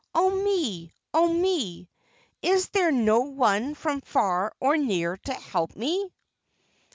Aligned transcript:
Oh, 0.15 0.31
me! 0.43 0.91
Oh, 1.13 1.31
me! 1.31 1.87
Is 2.41 2.69
there 2.69 2.91
no 2.91 3.19
one 3.19 3.75
from 3.75 4.01
far 4.01 4.51
or 4.59 4.75
near 4.75 5.15
to 5.17 5.33
help 5.35 5.75
me?" 5.75 6.11